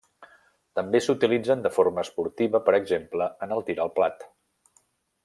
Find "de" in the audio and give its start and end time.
1.67-1.71